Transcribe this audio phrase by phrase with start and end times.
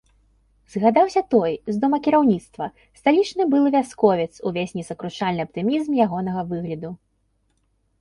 [0.75, 2.65] Згадаўся той, з домакіраўніцтва,
[3.01, 6.89] сталічны былы вясковец, увесь несакрушальны аптымізм ягонага выгляду.